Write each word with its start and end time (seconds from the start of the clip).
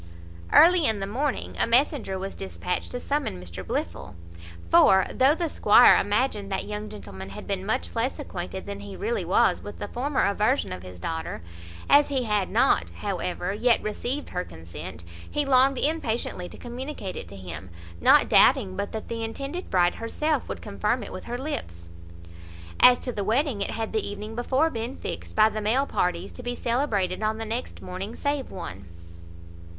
Early 0.51 0.87
in 0.87 0.99
the 0.99 1.05
morning 1.05 1.55
a 1.59 1.67
messenger 1.67 2.17
was 2.17 2.35
despatched 2.35 2.89
to 2.89 2.99
summon 2.99 3.39
Mr 3.39 3.63
Blifil; 3.63 4.15
for, 4.67 5.05
though 5.13 5.35
the 5.35 5.47
squire 5.47 5.95
imagined 5.95 6.51
that 6.51 6.65
young 6.65 6.89
gentleman 6.89 7.29
had 7.29 7.45
been 7.45 7.63
much 7.67 7.95
less 7.95 8.17
acquainted 8.17 8.65
than 8.65 8.79
he 8.79 8.95
really 8.95 9.23
was 9.23 9.61
with 9.61 9.77
the 9.77 9.87
former 9.87 10.25
aversion 10.25 10.73
of 10.73 10.81
his 10.81 10.99
daughter, 10.99 11.43
as 11.87 12.07
he 12.09 12.23
had 12.23 12.49
not, 12.49 12.89
however, 13.01 13.53
yet 13.53 13.79
received 13.83 14.29
her 14.29 14.43
consent, 14.43 15.03
he 15.29 15.45
longed 15.45 15.77
impatiently 15.77 16.49
to 16.49 16.57
communicate 16.57 17.15
it 17.15 17.27
to 17.27 17.35
him, 17.35 17.69
not 18.01 18.27
doubting 18.27 18.75
but 18.75 18.93
that 18.93 19.07
the 19.07 19.23
intended 19.23 19.69
bride 19.69 19.93
herself 20.01 20.49
would 20.49 20.63
confirm 20.63 21.03
it 21.03 21.13
with 21.13 21.25
her 21.25 21.37
lips. 21.37 21.89
As 22.79 22.97
to 22.97 23.11
the 23.11 23.23
wedding, 23.23 23.61
it 23.61 23.69
had 23.69 23.93
the 23.93 24.01
evening 24.09 24.33
before 24.33 24.71
been 24.71 24.95
fixed, 24.95 25.35
by 25.35 25.47
the 25.49 25.61
male 25.61 25.85
parties, 25.85 26.31
to 26.31 26.41
be 26.41 26.55
celebrated 26.55 27.21
on 27.21 27.37
the 27.37 27.45
next 27.45 27.83
morning 27.83 28.15
save 28.15 28.49
one. 28.49 28.87